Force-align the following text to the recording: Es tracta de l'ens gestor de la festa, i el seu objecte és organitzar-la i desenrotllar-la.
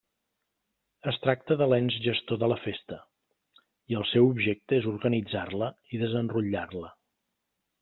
Es 1.11 1.19
tracta 1.25 1.57
de 1.59 1.67
l'ens 1.73 1.97
gestor 2.05 2.39
de 2.45 2.49
la 2.53 2.57
festa, 2.63 2.97
i 3.95 3.99
el 4.01 4.09
seu 4.13 4.31
objecte 4.31 4.79
és 4.81 4.89
organitzar-la 4.95 5.71
i 5.99 6.03
desenrotllar-la. 6.07 6.93